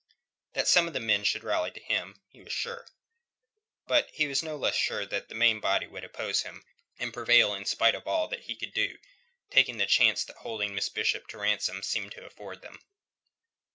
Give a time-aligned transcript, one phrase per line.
[0.53, 2.87] That some of the men would rally to him, he was sure.
[3.85, 6.65] But he was no less sure that the main body would oppose him,
[6.97, 8.97] and prevail in spite of all that he could do,
[9.51, 12.79] taking the chance that holding Miss Bishop to ransom seemed to afford them.